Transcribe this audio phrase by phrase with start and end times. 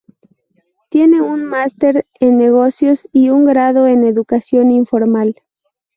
[0.89, 5.35] Tiene un máster en negocios y un grado en educación informal.